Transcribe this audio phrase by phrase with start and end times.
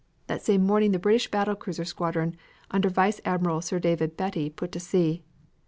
[0.25, 2.35] That same morning the British battle cruiser squadron
[2.71, 5.21] under Vice Admiral Sir David Beatty put to sea.